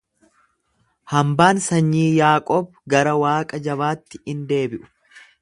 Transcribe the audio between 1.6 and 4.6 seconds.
sanyii Yaaqoob gara Waaqa jabaatti in